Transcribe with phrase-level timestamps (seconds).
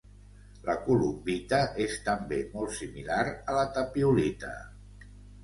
[0.69, 4.53] La columbita és també molt similar a la tapiolita.